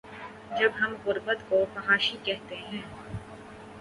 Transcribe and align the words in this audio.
جب 0.59 0.71
ہم 0.79 0.95
غربت 1.05 1.49
کو 1.49 1.65
فحاشی 1.73 2.17
کہتے 2.23 2.55
ہیں۔ 2.55 2.81